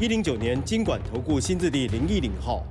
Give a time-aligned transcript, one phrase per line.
[0.00, 2.64] 一零九年经管投顾新字第零一零号。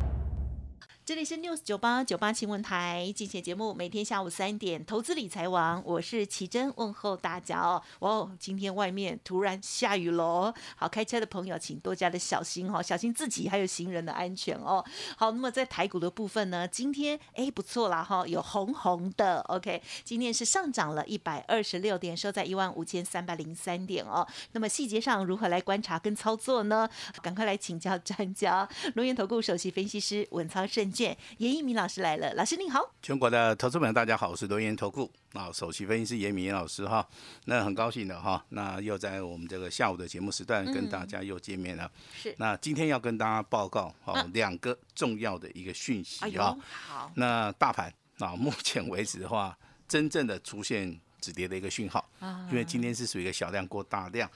[1.09, 7.81] 这里是 News 九八九八新闻台，进行节目，每天下午三点，投资理财王，我是奇珍，问候大家哦。
[7.97, 14.85] 哦，今天外面突然下雨喽，好，开车的朋友请多加的小心哈，小心自己还有行人的安全哦。
[15.17, 24.27] 好，那么在台股的部分呢，今天哎不错啦哈，有红红的，OK，今天是上涨了一百二十六点，收在一万五千三百零三点哦。
[24.51, 26.87] 那么细节上如何来观察跟操作呢？
[27.23, 30.93] 赶快来请教专家，龙岩投顾首席分析师稳操胜。
[31.03, 31.17] 严
[31.55, 35.09] 一鸣老师来了，老师您好，全国的投资朋友大家好，我是罗源投顾。
[35.33, 37.07] 啊首席分析师严明老师哈，
[37.45, 49.55] 那很高兴的哈，那又在我们这个下午的节目时段跟大家又见面了，是，那今天要跟大家报告哈两个重要的一个讯息啊，好，那大盘啊目前为止的话，
[49.87, 52.09] 真正的出现止跌的一个讯号，
[52.49, 54.29] 因为今天是属于一个小量过大量，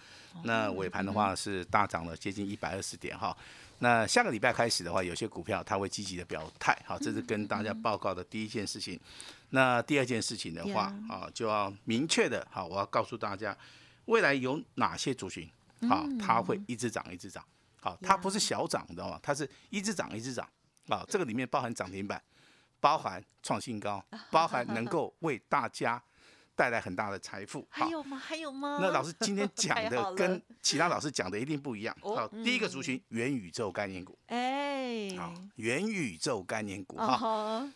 [0.44, 3.36] 那尾盘的话是大涨了接近一百二十点哈。
[3.84, 8.98] 那下个礼拜开始的话，有些股票它会积极的表态，好，这是跟大家报告的第一件事情。
[9.50, 13.56] 那第二件事情的话，啊，就要明确的，好，我要告诉大家，
[14.06, 15.52] 未来有哪些族群，
[15.90, 17.44] 好，它会一直涨，一直涨，
[17.82, 20.48] 好，它不是小涨知道吗，它是一直涨，一直涨，
[20.88, 22.24] 啊，这个里面包含涨停板，
[22.80, 26.02] 包含创新高，包含能够为大家。
[26.56, 28.18] 带来很大的财富，还有吗？
[28.18, 28.78] 还有吗？
[28.82, 31.96] 那老师今天讲的 跟其他老师讲的一定不一样。
[32.02, 37.68] 好，第一个族群元宇宙概念股，哎，好，元宇宙概念股哈，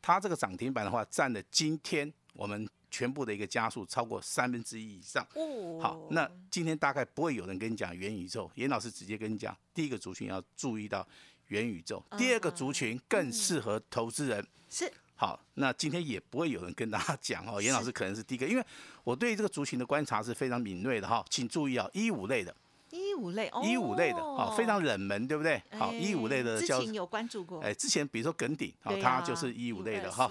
[0.00, 5.26] 它这个涨停板的话，占了今天我们全部的一个加速超过三分之一以上。
[5.34, 11.06] 哦，好，那今天大概不会有人跟你讲元宇宙，严老师直接跟你讲，第一个族群要注意到
[11.48, 14.90] 元宇宙，第二个族群更适合投资人是。
[15.26, 18.64] 好，那今天也不会有人跟大家讲哦，严老师可能是第一个，因为
[19.04, 22.54] 我对这个族群的观察是非常敏锐的哈，请注意啊，一五类的，
[22.90, 25.62] 一五类，一五类的啊，非常冷门，对不对？
[25.78, 30.30] 好，一五类的，之前有关注过，哎，之前比如说耿鼎啊，它就是一五类的哈。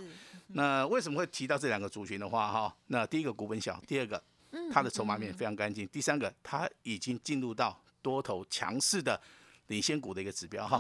[0.49, 2.75] 那为什么会提到这两个族群的话哈？
[2.85, 4.21] 那第一个股本小，第二个
[4.71, 9.19] 它的筹码面非常干净，第三个它已经进入到多头强势的。
[9.73, 10.77] 领先股的一个指标哈，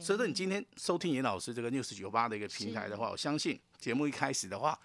[0.00, 4.78] 所以说你今天收听严老师这个 news 九八的一个平台的话，我相信节目一开始的话，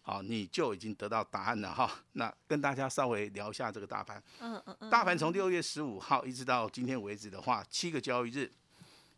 [0.00, 1.92] 好你就已经得到答案了哈。
[2.12, 8.50] 那跟大家稍微聊一下这个大盘，嗯嗯嗯，大盘从六月十五号一直到今天为止的话，七个交易日，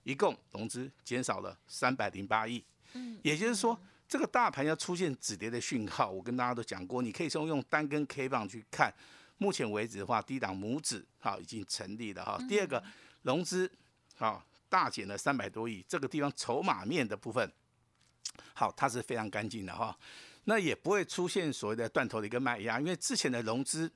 [0.03, 3.79] 一共融资减少了三百零八亿，嗯，也就是说
[4.09, 8.93] 这个大盘要出现止跌的讯号，我跟大家都讲过，你可以从用单根 K 棒去看，
[9.39, 12.37] 目前为止的话，低档拇指好已经成立了哈。
[12.49, 12.83] 第二个。
[13.25, 13.73] 融资
[14.17, 17.53] 好大减了三百多亿，这个地方筹码面的部分
[18.53, 19.97] 好，它是非常干净的哈，
[20.45, 23.91] 那也不会出现所谓的断头的一个卖压，因为之前的融资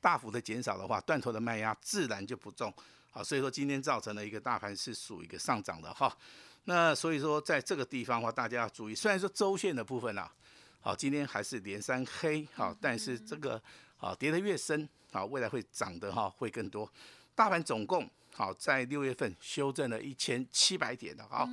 [0.00, 2.72] 大幅的减少的话，断头的卖压自然就不重，
[3.10, 6.16] 好，所以说今天造成了一个大盘是属于一个上涨的哈，
[6.64, 10.32] 那所以说在这个地方的话，大家要注意，虽然说周线的部分啊，
[10.80, 13.60] 好，今天还是连三黑好，但是这个
[13.96, 16.90] 好跌得越深好，未来会涨的哈会更多，
[17.34, 18.08] 大盘总共。
[18.34, 21.48] 好，在六月份修正了一千七百点的，啊，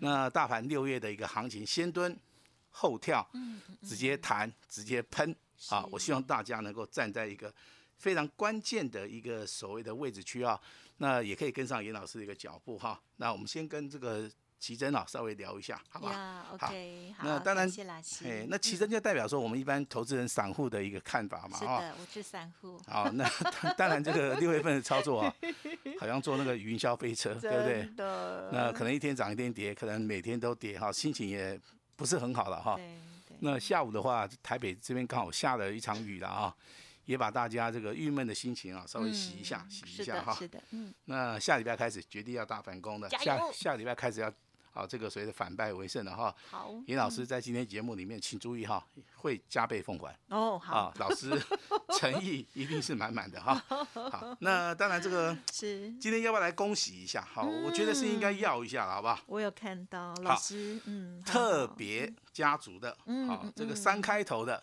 [0.00, 2.16] 那大盘六月的一个行情先蹲
[2.70, 3.28] 后跳，
[3.82, 5.34] 直接弹直接喷，
[5.68, 7.52] 啊，我希望大家能够站在一个
[7.96, 10.60] 非常关键的一个所谓的位置区啊，
[10.98, 14.30] 那也可以跟上严老师的一个脚步哈，那我们先跟这个。
[14.58, 16.72] 奇珍啊，稍微聊一下，好吧好。
[17.22, 17.70] 那当然。
[18.24, 22.80] 哎，那奇珍就代表说我们一般投资人、散户的一个看法嘛，是的，我是散户。
[22.86, 23.28] 好，那
[23.76, 25.34] 当然这个六月份的操作啊，
[26.00, 27.88] 好像坐那个云霄飞车，对不对？
[28.50, 31.58] 那可能一天涨一天跌，可能每天都跌哈，心情也
[31.94, 32.78] 不是很好了哈。
[33.40, 36.54] 那下午的话，台北这边刚好下了一场雨了啊，
[37.04, 40.34] 也把大家这个郁闷的心情啊稍微洗一下，洗一下哈。
[40.34, 40.92] 是的，嗯。
[41.04, 44.32] 那下礼拜开始决定要大反攻的，下下礼拜开始要。
[44.78, 46.32] 好，这个所谓的反败为胜的哈。
[46.48, 48.86] 好，尹老师在今天节目里面，请注意哈，
[49.16, 50.16] 会加倍奉还。
[50.28, 51.32] 哦，好，老师
[51.98, 53.54] 诚意一定是满满的哈。
[54.12, 57.26] 好，那当然这个 是今天要不要来恭喜一下？
[57.28, 59.18] 好，我觉得是应该要一下了，好不好？
[59.26, 62.96] 我有看到老师，嗯，特别家族的，
[63.26, 64.62] 好，这个三开头的，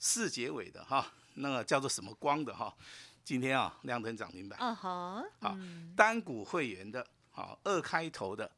[0.00, 2.74] 四结尾的哈，那个叫做什么光的哈？
[3.22, 4.58] 今天啊亮灯涨停板。
[4.60, 5.56] 嗯哼，好，
[5.96, 8.50] 单股会员的，好二开头的，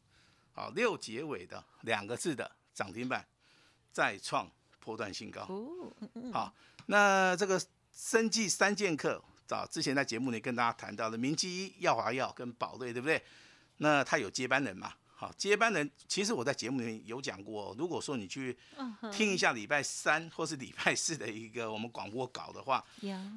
[0.59, 3.25] 好六结尾的两个字的涨停板，
[3.93, 4.51] 再创
[4.81, 5.43] 波段新高。
[5.43, 5.93] 哦，
[6.33, 6.53] 好，
[6.87, 7.63] 那这个
[7.93, 13.23] 生计三剑客，早之前在节目里跟大家谈到的明基、耀华药跟宝瑞，对不对？
[13.77, 14.93] 那他有接班人嘛？
[15.21, 18.57] 好，接班人其实我在节目里面有讲过，如果说你去
[19.13, 22.85] 听一下礼拜三或是礼拜四的一个我们广播稿的话，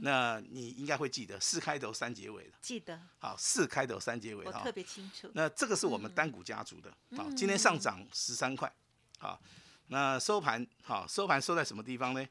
[0.01, 2.51] 那你应该会记得四开头三结尾的。
[2.62, 3.01] 记得。
[3.18, 5.28] 好，四开头三结尾哈，特别清楚。
[5.33, 8.72] 那这个是我们单股家族的，好，今天上涨十三块，
[9.18, 9.42] 好，
[9.88, 12.24] 那收盘好，收盘收在什么地方呢？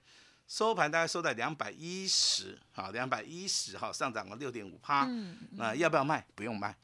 [0.50, 5.06] 收盘大概收在两百一十，好，两百一十，哈，上涨了六点五趴。
[5.52, 6.26] 那要不要卖？
[6.35, 6.75] 不用卖。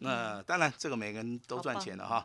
[0.00, 2.24] 那当然，这个每个人都赚钱了哈。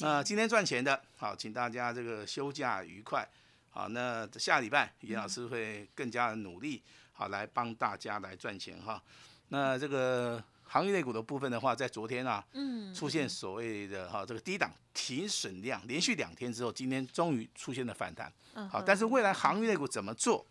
[0.00, 3.26] 那今天赚钱的，好，请大家这个休假愉快。
[3.70, 6.82] 好，那下礼拜严老师会更加的努力，
[7.14, 9.02] 好，来帮大家来赚钱哈。
[9.48, 10.44] 那这个。
[10.64, 18.32] 行业类股的部分的话，在昨天啊，嗯出现所谓的哈这个低档停损量，连续两天之后，今天终于出现了反弹。
[18.70, 20.46] 好，但是未来行业类股怎么做？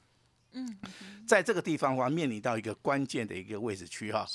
[0.51, 0.77] 嗯，
[1.25, 4.27] 在这个地方的话，面临到一个关键的一个位置区哈，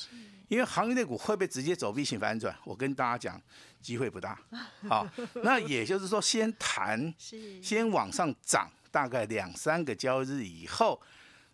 [0.49, 2.57] 因为行业类股会不会直接走 V 型反转？
[2.65, 3.41] 我跟大家讲，
[3.81, 4.37] 机会不大。
[4.89, 5.09] 好，
[5.45, 7.15] 那也就是说，先谈，
[7.63, 11.01] 先往上涨，大概两三个交易日以后，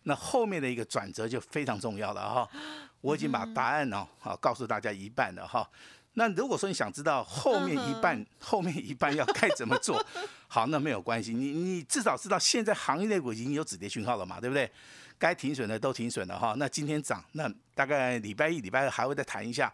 [0.04, 2.48] 那后面的一个转折就非常重要了哈。
[3.04, 5.68] 我已经把答案哦，好告诉大家一半了哈。
[6.14, 10.02] 那如果说你想知道后面一半，后面一半要该怎么做，
[10.48, 14.70] 好，那没有关系，你你至少知道现在行业内股已经有止跌讯号了嘛，对不对？
[15.18, 16.54] 该停损的都停损了哈。
[16.56, 19.70] 那今天涨，那大概礼拜一、礼拜二还会再谈一下。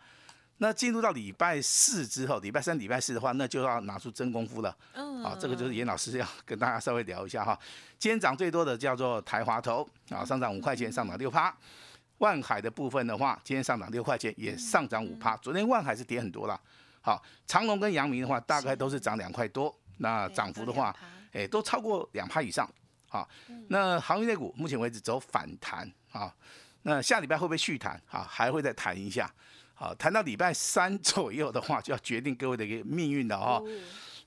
[0.58, 4.76] 那进入到礼拜四之后，礼拜三、礼拜四的话，那就要拿出真功夫了。
[4.94, 7.58] 嗯，好，这个就是严老师要跟大家稍微聊一下哈。
[7.98, 11.54] 今天涨最多的叫做台华头啊，上涨五块钱，上涨六趴。
[12.20, 15.36] 万海的部分的话，今天上涨六块钱，也上涨五趴。
[15.38, 16.58] 昨天万海是跌很多了。
[17.00, 19.74] 好，长隆跟阳明的话，大概都是涨两块多。
[19.98, 20.94] 那涨幅的话，
[21.32, 22.70] 哎，都超过两趴以上。
[23.08, 23.28] 好，
[23.68, 25.90] 那航运类股目前为止走反弹。
[26.12, 26.34] 啊，
[26.82, 29.30] 那下礼拜会不会续弹啊，还会再谈一下。
[29.72, 33.62] 好，谈到礼拜三左右的话，就要决定各位的一个命运了哈。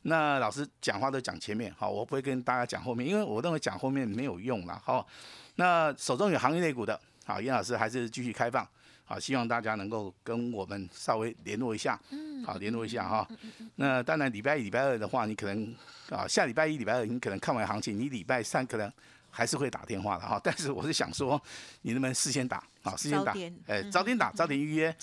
[0.02, 4.82] 那老师讲话都讲前面，好，我不会跟大家讲后面，因为我认为讲后面没有用了。
[4.84, 5.08] 好，
[5.56, 7.00] 那手中有航运类股的。
[7.26, 8.68] 好，严老师还是继续开放，
[9.06, 13.28] 好，希望大家能够跟我们稍微联络一下，嗯好，联络一下哈。
[13.76, 15.74] 那当然，礼拜一、礼拜二的话，你可能
[16.10, 18.92] 啊，下礼拜一、礼拜二你可能看完行情，你礼拜三可能
[19.30, 20.40] 还是会打电话的哈。
[20.44, 21.42] 但是我是想说，
[21.84, 23.34] 你能不能事先打，好，事先打，
[23.68, 24.94] 哎，早点打，早点预约。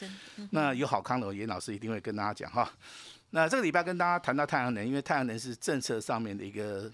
[0.50, 2.70] 那有好康的，严老师一定会跟大家讲哈。
[3.31, 6.90] 那这个礼拜跟大家谈到太阳能，因为太阳能是政策上面的一个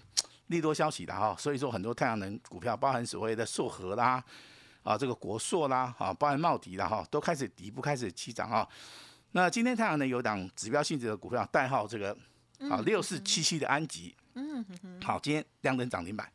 [0.47, 4.23] 利多消息的哈，所以说很多太阳能股票，包含所谓的硕和啦。
[4.83, 8.67] 啊，这个国硕啦，啊，包含茂迪啦，哈，都开始底部开始起涨啊。
[9.31, 12.17] 那今天太阳能有档指标性质的股票，代号这个
[12.69, 14.65] 啊六四七七的安吉，嗯
[15.03, 16.31] 好，今天亮灯涨停板，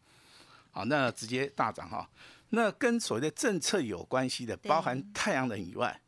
[0.70, 2.08] 好，那直接大涨哈。
[2.50, 5.98] 那跟所谓的政策有关系的，包含太阳能以外，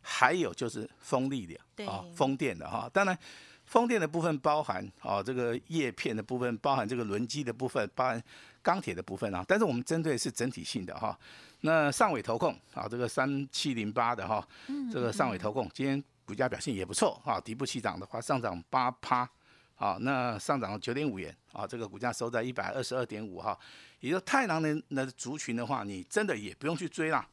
[0.00, 2.88] 还有就是风力的啊，风电的哈。
[2.92, 3.18] 当然，
[3.64, 8.22] 风电的部分包含啊这个叶片的部分，包含这个轮机的部分，包含
[8.62, 9.44] 钢铁的部分啊。
[9.46, 11.18] 但是我们针对是整体性的哈。
[11.62, 14.46] 那上尾投控啊，这个三七零八的哈，
[14.92, 19.28] 这个上尾投控今天股价表现也不错啊，底部起涨的话上涨八趴，
[19.74, 23.58] 好，那上涨了九点五元啊，这个股价收在一百二十二点五哈，
[23.98, 27.28] 也就太阳能的族群的话，你真的也不用去追啦。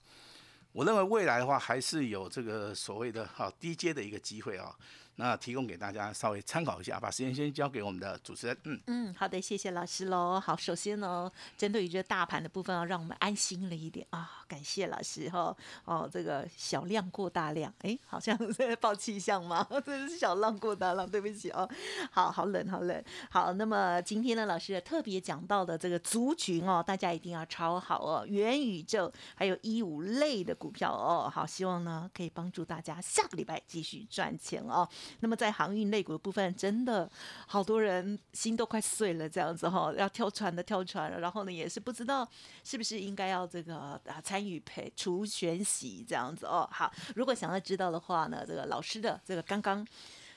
[0.71, 4.75] 我认为未来的话还是有这个所谓的哈低阶的一个机会啊。
[5.17, 8.57] 那提供给大家稍微参考一下，把时间先交给我们的主持人。
[8.65, 10.39] 嗯嗯，好的，谢谢老师喽。
[10.39, 14.43] 好，首先呢，针对于这大盘的部分，要让我们安心了一点啊。
[14.47, 15.55] 感谢老师哈。
[15.85, 19.65] 哦，这个小量过大量，哎，好像在报气象吗？
[19.85, 21.67] 这是小浪过大浪，对不起哦。
[22.11, 23.03] 好好冷，好冷。
[23.29, 28.25] 好，那么今天呢，老师特别讲到的这个族群哦，大家一定要抄好哦。
[28.27, 34.87] 元宇宙还有一五类的股票哦，好，希望呢可以帮助大家下个礼拜继续赚钱哦。
[35.19, 37.09] 那么在航运类股的部分，真的
[37.47, 42.27] 好多人心都快碎了，这样子哈，要跳船的跳船了，然后呢也是不知道
[42.63, 46.67] 是不是应该要这个啊参与陪除选洗这样子哦。
[46.71, 49.85] 好，如果想要知道的话呢，这个老师的这个刚刚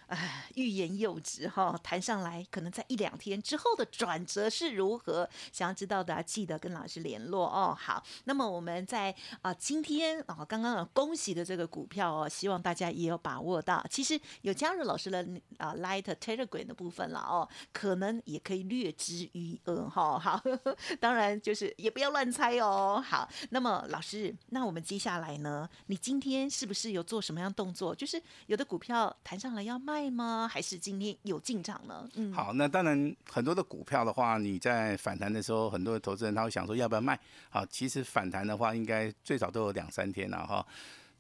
[0.08, 0.18] 啊，
[0.54, 5.28] 欲言又止哈，谈上来可能在一两天之后的转折是如何？
[5.52, 7.76] 想要知道的，记得跟老师联络哦。
[7.78, 13.84] 好，那么我们在啊今天啊刚刚恭喜的这个股票哦，希望大家也有把握到。
[13.90, 15.26] 其实有加入老师的
[15.58, 20.18] 啊 Light Telegram 的部分了哦，可能也可以略知一二哈。
[20.18, 20.42] 好，
[20.98, 23.04] 当然就是也不要乱猜哦。
[23.06, 25.68] 好，那么老师，那我们接下来呢？
[25.86, 27.94] 你今天是不是有做什么样动作？
[27.94, 30.46] 就是有的股票弹上来要卖吗？
[30.46, 32.08] 还是今天有进场呢？
[32.14, 37.18] 嗯，好，那当然很多的股票的话，你在反弹的时候，很多的投资人他会想说要不要卖？
[37.50, 40.64] 好，其实反弹的话，应该最少都有两三天了哈。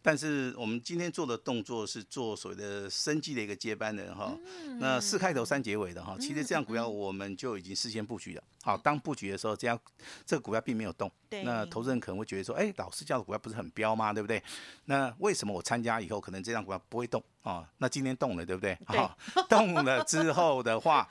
[0.00, 4.32] 但是我们今天做的动作是做所谓的生计的一个接班人哈，
[4.78, 8.42] 那四开头三结尾的哈，其实这样股票我们就已经事先布局了。
[8.62, 9.78] 好，当布局的时候，这样
[10.26, 11.10] 这个股票并没有动。
[11.44, 14.12] 那投资人可能会觉得说，哎，老师教的股票不是很彪吗？
[14.12, 14.42] 对不对？
[14.86, 17.68] 那为什么我参加以后，可能这张股票不会动啊？
[17.76, 18.76] 那今天动了，对不对？
[18.86, 19.16] 好，
[19.48, 21.06] 动了之后的话，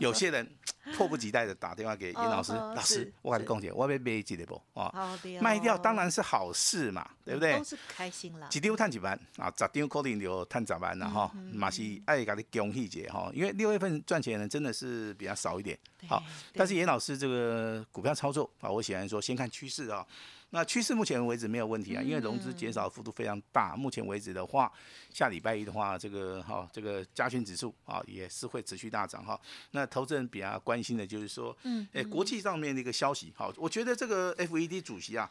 [0.00, 0.48] 有些人
[0.96, 4.62] 迫不及待的打电话给尹老师，老师，我跟你讲解，我要卖几的不？
[4.74, 7.58] 啊，卖掉当然是好事嘛，对不对？
[7.58, 8.46] 都是开心了。
[8.48, 9.52] 几丢探几万啊？
[9.58, 15.76] 十丢可能就探十万了哈，马是爱给你恭喜节哈，因为六月份赚钱的人真的是比较少一点。
[16.06, 16.22] 好，
[16.54, 20.06] 但是严老师这个股票操作啊，我喜欢说先看趋势啊。
[20.50, 23.76] 那趋势目前为止没有问题啊，因为融资减少幅度非常大。
[23.76, 24.72] 目前为止的话，
[25.12, 29.38] 下礼拜一的话，这个哈这个加权指数啊也是会持续大涨哈。
[29.72, 35.30] 那投资人比较关心的就是说，嗯，哎，国际上面的一个消息，好，我觉得这个 FED 主席啊，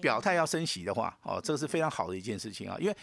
[0.00, 2.96] 表态要升息的话，哦，这个是非常好的一件事情啊，因为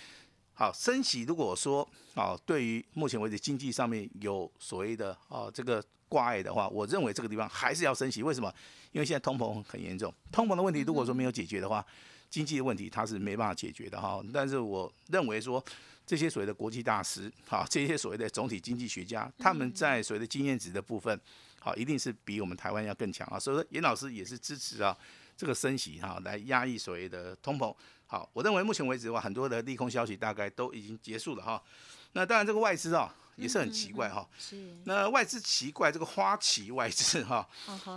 [0.59, 5.83] 好升息，如果说啊，对于目前为止经济上面有所谓的啊这个。
[6.11, 8.23] 挂碍的话，我认为这个地方还是要升息。
[8.23, 8.51] 为什么？
[8.91, 11.85] 因为现在通膨很严重，通膨的问题如果说没有解决的话，
[12.31, 14.19] 经济的问题它是没办法解决的哈。
[14.33, 15.63] 但是我认为说，
[16.07, 21.21] 这些所谓的国际大师，哈，这些所谓的总体经济学家，他们在所谓的经验值的部分，
[21.59, 23.37] 好，一定是比我们台湾要更强啊。
[23.37, 24.97] 所以说，严老师也是支持啊
[25.39, 27.73] 这个升息哈，来压抑所谓的通膨。
[28.05, 31.63] 好，我认为目前为止的话，很多的利空消息大概都已经结束了哈。
[32.11, 33.15] 那当然，这个外资啊。
[33.39, 37.47] 也是很奇怪哈，是那外资奇怪，这个花旗外资哈，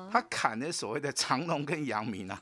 [0.08, 2.40] 他砍的所谓的长隆跟阳明啊，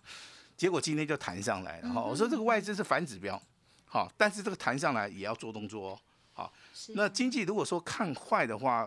[0.54, 2.02] 结果今天就弹上来了哈。
[2.02, 3.42] 我说这个外资是反指标，
[3.86, 5.98] 好，但是这个弹上来也要做动作哦。
[6.34, 6.52] 好，
[6.88, 8.86] 那经济如果说看坏的话，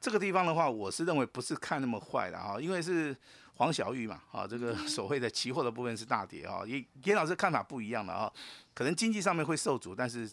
[0.00, 3.14] 这个地方的话，我是认为不是看那么坏的啊，因为是
[3.58, 8.32] 黄小玉嘛，啊，这个所谓的期货的部分是大跌啊，严严老师看法不一样的啊，
[8.72, 10.26] 可能经济上面会受阻，但是。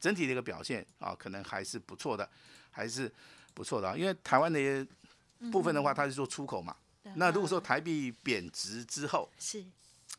[0.00, 2.26] 整体的一个表现啊，可能还是不错的，
[2.70, 3.12] 还是
[3.52, 3.94] 不错的啊。
[3.94, 4.86] 因为台湾的
[5.52, 6.74] 部分的话，它是做出口嘛。
[7.16, 9.62] 那如果说台币贬值之后，是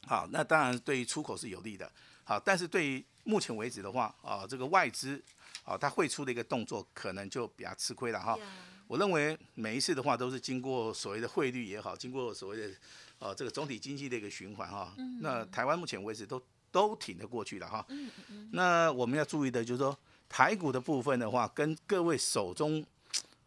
[0.06, 1.92] 好，那当然对于出口是有利的。
[2.24, 5.20] 好，但是对于目前为止的话啊，这个外资
[5.64, 8.38] 啊，它汇出的一个动作，可能就比较吃亏了哈。
[8.92, 12.74] 我认为每一次的话，都是经过所谓的汇率也好，经过所谓的
[13.20, 14.94] 呃这个总体经济的一个循环哈。
[15.22, 16.42] 那台湾目前为止都。
[16.74, 17.86] 都挺得过去了哈，
[18.54, 22.82] 那我们要注意的就是说，台股的部分的话，跟各位手中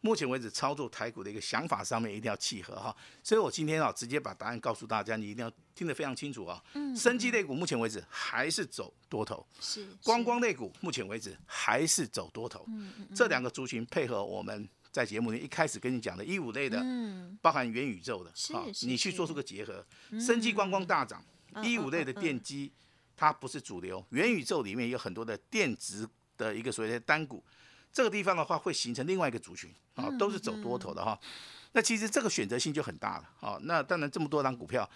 [0.02, 2.94] 目前为止操作台股的一个想法上面一定要契合哈。
[3.22, 6.62] 所以我今天啊，直接把答案告诉大家，你一定要听得非常清楚啊。
[6.74, 6.94] 嗯。
[6.94, 9.86] 生机类股目前为止还是走多头，是。
[10.02, 12.66] 观光类股目前为止还是走多头。
[12.68, 13.08] 嗯嗯。
[13.14, 18.54] 这两个族群配合我们在节目里一开始跟你讲的一五类的，嗯，包含元宇宙的，是
[18.86, 19.84] 你去做出个结合，
[20.20, 21.20] 生机观光大涨，
[21.64, 22.72] 一五类的电机。
[23.16, 27.42] 它不是主流，元宇宙里面有很多的电子的一个所谓的单股，
[27.92, 31.18] 这个地方的话会形成另外一个族群啊，都是走多头的哈。
[31.72, 33.58] 那其实这个选择性就很大了啊。
[33.62, 34.88] 那当然这么多档股票，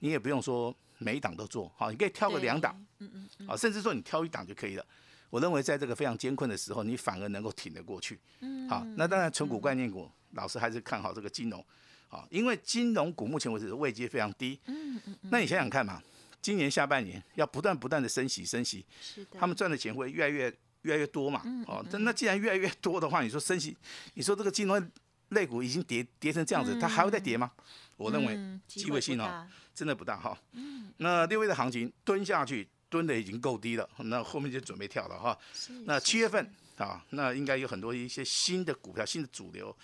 [0.00, 4.86] 你也不用说每一档都做，好，你可以挑个两档，嗯嗯，啊，甚至说你挑一档就可以了。
[5.30, 8.18] 我认为在这个非常艰困的时候，你反而能够挺得过去。
[8.40, 11.64] 嗯，好，那当然纯股概念股，老师还是看好这个金融，
[12.08, 14.58] 好，因为金融股目前为止位阶非常低。
[14.66, 16.02] 嗯嗯，那你想想看嘛。
[16.42, 20.52] 今年下半年要不断不断的升息升息，是的，他们赚的钱会越来越
[20.82, 21.42] 越来越多嘛？
[21.66, 23.76] 哦，那既然越来越多的话，你说升息，
[24.14, 24.90] 你说这个金融
[25.30, 27.50] 类股已经跌跌成这样子，它还会再跌吗？
[27.96, 30.38] 我认为机会性哦，真的不大哈。
[30.52, 35.38] 嗯，那六月的行情蹲下去蹲的已经够低了，那后面就准备跳了哈。
[35.84, 39.76] 那七月份啊，那应该有很多一些新的股票、新的主流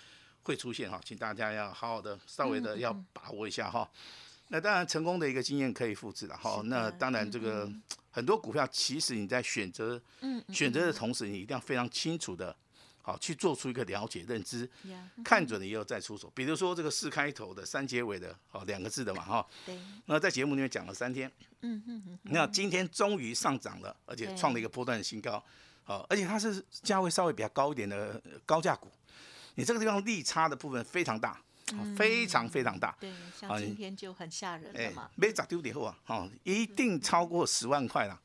[0.43, 3.89] 会出现哈，请大家要好好的稍微的要把握一下哈。
[4.49, 6.61] 那当然，成功的一个经验可以复制了哈。
[6.65, 7.67] 那当然，这个
[8.11, 9.99] 很多股票其实你在选择
[10.49, 12.55] 选择的同时，你一定要非常清楚的，
[13.03, 14.67] 好去做出一个了解认知，
[15.23, 16.31] 看准了以后再出手。
[16.33, 19.45] 比如说这个四开头的三结尾的，哦两个字的嘛哈。
[19.65, 19.77] 对。
[20.05, 21.31] 那在节目里面讲了三天。
[21.61, 22.19] 嗯嗯嗯。
[22.23, 25.43] 那今天终于上涨了，而且创了一个波段的新高。
[25.83, 28.89] 好，而且它是价位稍微比较高一点的高价股，
[29.55, 31.41] 你这个地方利差的部分非常大，
[31.97, 32.95] 非常非常大。
[33.01, 35.09] 对，像今天就很吓人了嘛。
[35.15, 38.17] 没咋丢点后啊，哦，一定超过十万块了。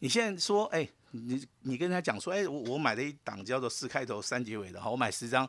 [0.00, 5.48] 你现在说，哎，你你跟人家讲说，哎，我我买了一档叫做四开头三结尾的，哈，我买十张。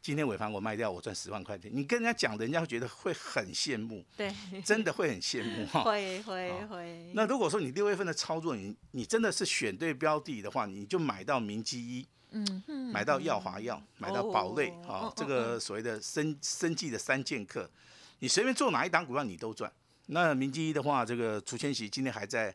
[0.00, 1.70] 今天尾盘我卖掉，我赚十万块钱。
[1.72, 5.84] 你跟人家讲，人家会觉得会很羡慕，对， 真的会很羡慕哈。
[5.86, 7.12] 会会会。
[7.14, 17.70] 那如果说你六月份的操作，你你真的是选对标的的话，你就买到明基一，嗯嗯，买到耀华药，买到宝瑞啊，这个所谓的生生计的三剑客，
[18.18, 19.72] 你随便做哪一档股票你都赚。
[20.06, 22.52] 那明基一的话，这个除千玺今天还在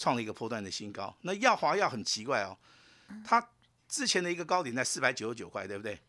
[0.00, 1.14] 创了一个波段的新高。
[1.20, 2.56] 那耀华药很奇怪哦，
[3.22, 3.46] 它
[3.86, 6.00] 之前的一个高点在四百九十九块，对不对？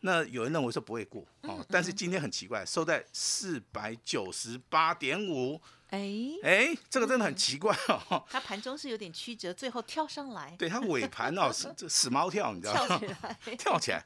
[0.00, 5.60] 那有人认为说不会过哦，但是今天很奇怪，收在四百九十八点五。
[5.90, 6.10] 哎
[6.42, 8.24] 哎，这个真的很奇怪哦。
[8.28, 10.54] 它盘中是有点曲折，最后跳上来。
[10.58, 12.98] 对，它尾盘哦 死这死猫跳，你知道吗？
[12.98, 14.04] 跳起来， 跳起来，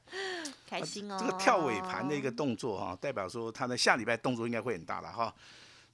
[0.67, 1.17] 开心哦。
[1.19, 5.35] 这个跳尾盘的一个动作哈，代表说它的下礼拜动作应该会很大了哈。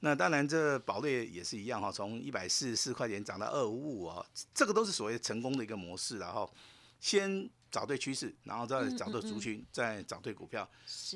[0.00, 4.24] 那当然，这宝瑞也是一样哈，从一百四十四块钱涨到二五五啊，
[4.54, 6.52] 这个都是所谓成功的一个模式然后
[7.00, 7.48] 先。
[7.68, 10.66] 找对趋势，然后再找对族群，再找对股票。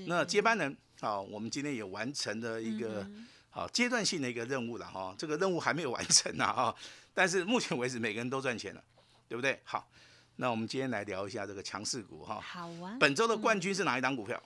[0.06, 3.08] 那接班人，好，我们今天也完成了一个
[3.48, 5.14] 好阶段性的一个任务了哈。
[5.16, 6.74] 这个任务还没有完成呢哈，
[7.14, 8.84] 但是目前为止每个人都赚钱了，
[9.26, 9.58] 对不对？
[9.64, 9.88] 好，
[10.36, 12.38] 那我们今天来聊一下这个强势股哈。
[12.42, 12.96] 好啊。
[13.00, 14.42] 本周的冠军是哪一档股票？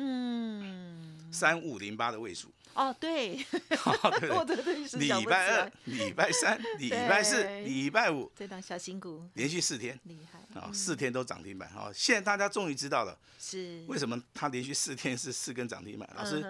[0.00, 2.48] 嗯，三五零八的位数。
[2.74, 4.88] 哦，对，对对。
[4.88, 9.28] 对，礼拜二、礼拜三、 礼拜四、礼拜五，这档小新股。
[9.34, 10.38] 连续四天，厉害。
[10.60, 11.68] 啊，四天都涨停板。
[11.70, 11.90] 啊！
[11.92, 13.84] 现在大家终于知道了，是。
[13.88, 16.08] 为什么它连续四天是四根涨停板？
[16.14, 16.46] 老师，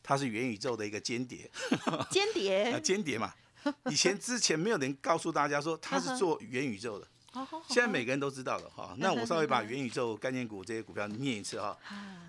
[0.00, 1.50] 它是元宇宙的一个间谍，
[2.08, 2.70] 间谍？
[2.78, 3.34] 啊，间谍嘛，
[3.90, 7.08] 以前之前没有人告诉大家说它是做元宇宙的。
[7.68, 11.76] 现在每个人都知道了哈，那我稍微把元宇宙概念股这些股票念一次哈。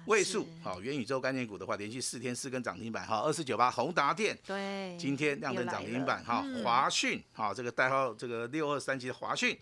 [0.05, 9.57] 位数好，元宇宙概念股的话，连续四天四根涨停板哈，二四九八宏达电对，今天亮灯涨停板哈，华讯哈，这个代号这个六二三七的华讯，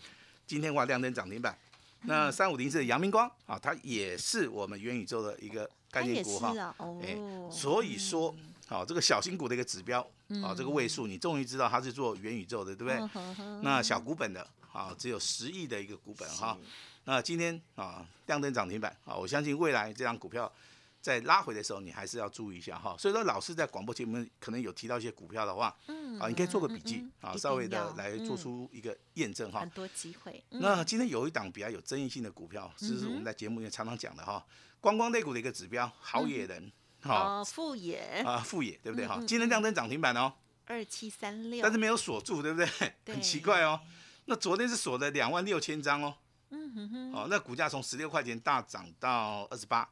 [0.46, 1.56] 今天话亮灯涨停板。
[2.02, 6.74] 那三五零四的阳明光啊，它也是我们元宇宙的一个概念股哈。
[7.02, 7.16] 哎，
[7.50, 8.34] 所以说
[8.66, 10.00] 好，这个小新股的一个指标
[10.42, 13.60] 啊，这个位数你终于知道它是做元宇宙的，对不对？
[13.62, 14.46] 那小股本的。
[14.74, 16.58] 啊，只有十亿的一个股本哈，
[17.04, 20.52] 那今天啊亮灯涨停板啊，我相信未来这张股票
[21.00, 22.96] 在拉回的时候，你还是要注意一下哈。
[22.98, 29.60] 所以说，老师在广播节目可能有提到一些股票的话，嗯，啊，你可以做个笔记啊，稍微的来做出一个验证哈。
[29.60, 30.42] 很多机会。
[30.48, 34.44] 那今天有一档比较有争议性的股票，这是我们在节目里面常常讲的哈，
[34.80, 39.22] 观光类股的一个指标，好野人，哈，富野啊，富野对不对哈？
[39.24, 40.32] 今天亮灯涨停板哦，
[40.64, 42.66] 二七三六，但是没有锁住，对不对？
[43.06, 43.78] 很奇怪哦。
[44.26, 46.16] 那昨天是锁的两万六千张哦，
[46.50, 49.88] 嗯哼哼，哦，那股价从十六块钱大涨到二十八，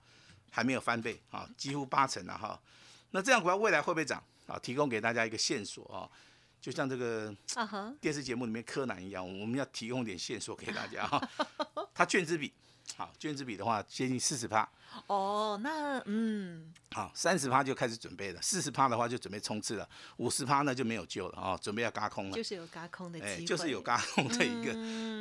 [0.50, 2.60] 还没有翻倍啊，几乎八成了哈。
[3.10, 4.58] 那这样股票未来会不会涨啊？
[4.58, 6.08] 提供给大家一个线索啊，
[6.60, 7.34] 就像这个
[8.00, 11.28] 电视节目里面柯南一样，我们要提供点线索给大家哈。
[11.94, 12.52] 它卷子比。
[12.96, 14.68] 好，卷子比的话接近四十趴。
[15.06, 22.36] 哦，那嗯，好，三十趴就开始准备了，四十趴的话就准备冲刺了，五十趴呢就没有救了啊，准备要嘎空了。
[22.36, 24.72] 就是有嘎空的机就是有嘎空的一个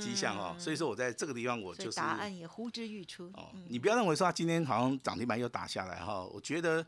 [0.02, 0.54] 迹象哦。
[0.60, 3.32] 所以说我在这个地方我就是答案也呼之欲出。
[3.34, 6.86] 哦，你不要认为说他今天好像涨停板又打下来哈，我觉得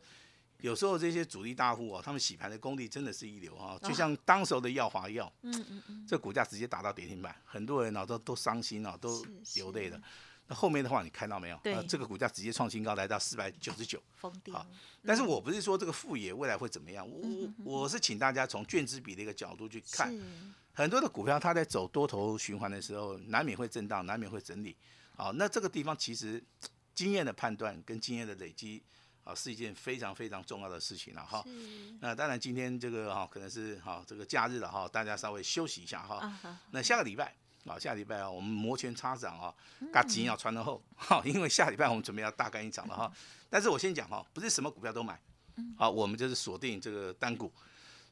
[0.58, 9.98] 有时候这些主力大户啊，他们洗盘的功力真的是一流啊，就像当时候的耀华药，嗯嗯嗯，这股价直接打到跌停板，很多人呢都都伤心啊，都流泪了。
[10.46, 11.58] 那后面的话，你看到没有？
[11.62, 14.66] 对，这个股价直接创新高，来到四百九十九，疯掉。
[15.06, 20.14] 但是我不是说这个副业未来会怎么样，我我是请大家从卷资比的一个角度去看，
[20.74, 24.76] 很多的股票它在走多头循环的时候，难免会震荡，难免会整理。
[25.16, 26.42] 好，那这个地方其实
[26.94, 28.82] 经验的判断跟经验的累积
[29.24, 31.42] 啊，是一件非常非常重要的事情了哈。
[32.00, 36.30] 那当然今天这个哈可能是哈这个假日了哈，大家稍微休息一下哈。
[36.70, 37.34] 那下个礼拜。
[37.66, 39.52] 啊，下礼拜啊，我们摩拳擦掌啊，
[39.92, 43.10] 嘎紧要穿得厚，哈，因为下礼拜我们准备要大干一场了哈。
[43.48, 45.18] 但是我先讲哈，不是什么股票都买，
[45.78, 47.52] 啊，我们就是锁定这个单股。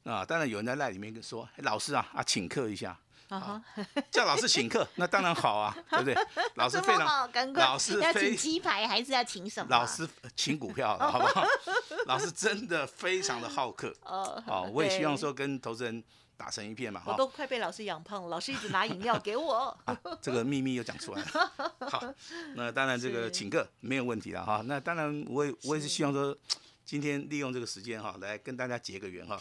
[0.04, 3.62] 啊，当然有人在赖里面说，老师啊啊，请客一下，啊，
[4.10, 6.16] 叫老师请客，那当然好啊，对不对？
[6.56, 9.68] 老师非常，老师要请鸡排还是要请什么？
[9.70, 11.44] 老师请股票，好不好？
[12.06, 16.02] 老师真的非常的好客，哦，好，我也希望说跟投资人。
[16.42, 18.28] 打成一片嘛，我都快被老师养胖了。
[18.28, 19.78] 老师一直拿饮料给我，
[20.20, 21.52] 这个秘密又讲出来了。
[21.88, 22.12] 好，
[22.56, 24.60] 那当然这个请客没有问题了哈。
[24.66, 26.36] 那当然我也我也是希望说，
[26.84, 29.40] 今天利用这个时间哈，来跟大家结个缘哈。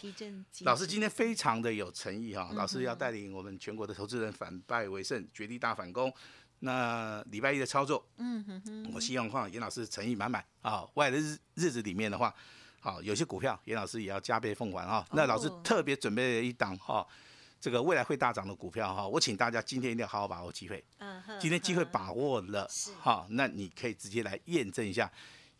[0.60, 6.14] 老师今天非常的有诚意哈，老师要带领我们全国的投资人反败为胜，绝地大反攻。
[6.60, 10.86] 那礼拜一的操作，嗯哼哼，我希望话严老师诚意满满啊。
[10.94, 12.32] 未来的日日子里面的话，
[12.82, 15.06] 好有些股票严老师也要加倍奉还哈。
[15.12, 17.06] 那老师特别准备了一档哈，
[17.60, 20.84] 这个未来会大涨的股票哈，我请大家今天一定要好好把握机会。
[20.98, 22.68] 嗯哼，今天机会把握了，
[22.98, 25.08] 好，那你可以直接来验证一下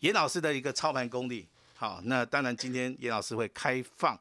[0.01, 1.47] 严老师的一个操盘功力。
[1.75, 4.19] 好，那当然今天严老师会开放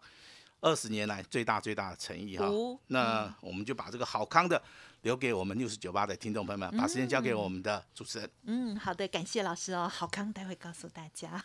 [0.61, 2.49] 二十年来最大最大的诚意哈。
[2.87, 4.63] 那我们就把这个好康的。
[5.03, 8.31] 留给我们六十九八的听众朋友们，把时间交给我们的主持人。
[8.45, 9.89] 嗯，好的，感谢老师哦。
[9.93, 11.43] 好康待会告诉大家。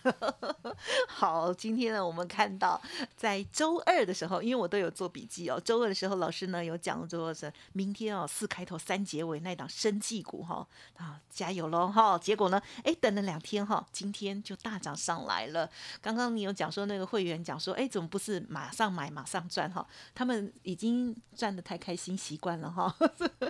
[1.10, 2.80] 好，今天呢，我们看到
[3.15, 5.60] 在周二的时候，因为我都有做笔记哦。
[5.60, 12.15] 周二的时候，老师呢有讲说是明天哦，四开头三结尾那档生技股哈啊，加油喽哈。
[12.20, 15.67] 结果呢，哎，等了两天哈，今天就大涨上来了。
[16.00, 19.84] 刚刚你有讲说那个会员讲说，哎，怎么不是马上买马上赚哈？
[20.13, 22.96] 他们已经赚的太开心习惯了哈。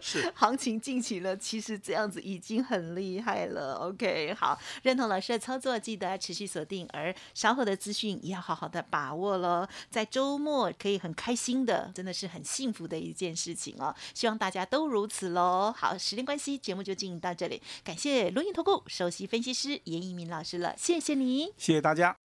[0.02, 3.76] 是 行情进行了，其实这样子已经很厉害了。
[3.76, 9.68] OK，好，认同老师的操作，记得持续锁定，而稍后的资讯也要好好的把握喽。
[9.90, 13.96] 在周末可以很开心的，真的是很幸福的一件事情哦。
[14.14, 15.74] 希望大家都如此喽。
[15.76, 22.16] 好，时间关系，节目就进行到这里，感谢录音投顾首席分析师严一鸣老师了，谢谢你，谢谢大家。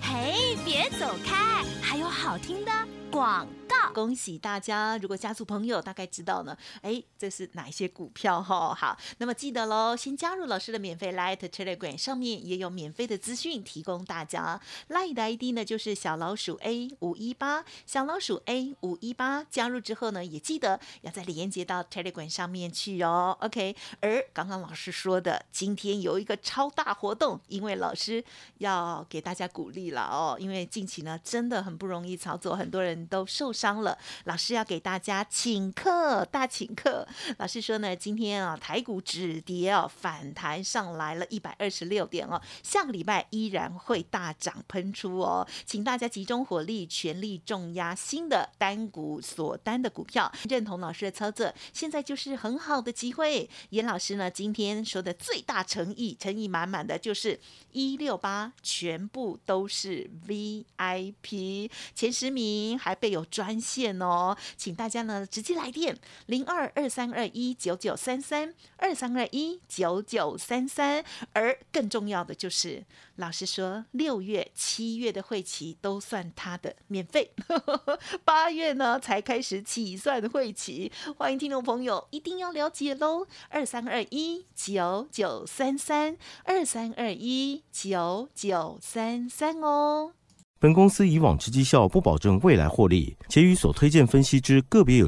[0.00, 2.72] 嘿，别走开，还有好听的
[3.10, 3.54] 广告。
[3.94, 4.98] 恭喜大家！
[4.98, 8.74] 如果家族朋友大概知道呢，哎，这是哪一些股票哈？
[8.74, 14.60] 好，那么记得喽，先加入老师的免费 Light Telegram，上面也有免费的资讯提供大家。
[14.90, 19.44] Light 的 ID 呢就是小老鼠 A 五一八，小老鼠 A 五一八。
[19.44, 23.36] 加入之后呢，也记得要再连接到 Telegram 上面去哦。
[23.40, 28.22] OK，而刚刚老师说的，今天有一个超大活动，因为老师
[28.58, 33.78] 要给大家鼓励了哦，因为近期呢真的很不容易操作，很多人都受伤。
[33.82, 37.06] 了，老师要给大家请客，大请客。
[37.38, 53.48] 老师说呢，今天啊，台股止跌哦，反弹上来了一百二十六点哦，下个礼拜依然会大涨喷出哦，请大家集中火力，全力重压新的单股锁单的股票，认同老师的操作，现在就是很好的机会。
[53.70, 57.38] 严老师呢，今天说的最大诚意，诚意满满的就是
[57.72, 63.58] 一六八，全部都是 VIP 前十名，备有专。
[63.60, 72.84] 线哦，请大家呢直接来电零二二三二一九九三三二三二一九九三三，而更重要的就是，
[73.16, 77.32] 老师说六月、七月的会期都算他的免费，
[78.24, 90.17] 八月呢才开始起算的会期，欢迎听众朋友一定要了解喽，二三二一九九三三二三二一九九三三哦。
[90.60, 95.06] 本公司以往之绩效不保证未来获利，且与所推荐分析之个别有。